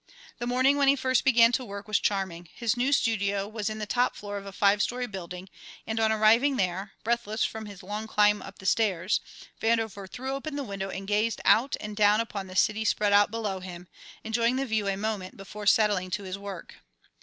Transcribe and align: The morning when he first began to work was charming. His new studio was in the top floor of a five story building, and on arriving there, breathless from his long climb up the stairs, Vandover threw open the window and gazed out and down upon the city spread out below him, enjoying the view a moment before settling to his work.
The 0.39 0.47
morning 0.47 0.77
when 0.77 0.87
he 0.87 0.95
first 0.95 1.23
began 1.23 1.51
to 1.51 1.63
work 1.63 1.87
was 1.87 1.99
charming. 1.99 2.49
His 2.55 2.75
new 2.75 2.91
studio 2.91 3.47
was 3.47 3.69
in 3.69 3.77
the 3.77 3.85
top 3.85 4.15
floor 4.15 4.35
of 4.35 4.47
a 4.47 4.51
five 4.51 4.81
story 4.81 5.05
building, 5.05 5.47
and 5.85 5.99
on 5.99 6.11
arriving 6.11 6.57
there, 6.57 6.93
breathless 7.03 7.43
from 7.45 7.67
his 7.67 7.83
long 7.83 8.07
climb 8.07 8.41
up 8.41 8.57
the 8.57 8.65
stairs, 8.65 9.19
Vandover 9.61 10.09
threw 10.09 10.31
open 10.33 10.55
the 10.55 10.63
window 10.63 10.89
and 10.89 11.07
gazed 11.07 11.39
out 11.45 11.75
and 11.79 11.95
down 11.95 12.19
upon 12.19 12.47
the 12.47 12.55
city 12.55 12.83
spread 12.83 13.13
out 13.13 13.29
below 13.29 13.59
him, 13.59 13.87
enjoying 14.23 14.55
the 14.55 14.65
view 14.65 14.87
a 14.87 14.97
moment 14.97 15.37
before 15.37 15.67
settling 15.67 16.09
to 16.09 16.23
his 16.23 16.35
work. 16.39 16.77